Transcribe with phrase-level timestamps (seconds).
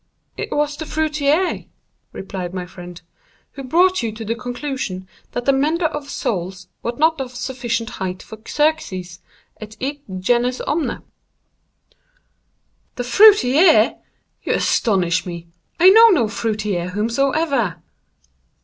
[0.35, 1.65] "It was the fruiterer,"
[2.11, 2.99] replied my friend,
[3.51, 7.87] "who brought you to the conclusion that the mender of soles was not of sufficient
[8.01, 9.19] height for Xerxes
[9.57, 11.03] et id genus omne."
[12.95, 17.83] "The fruiterer!—you astonish me—I know no fruiterer whomsoever."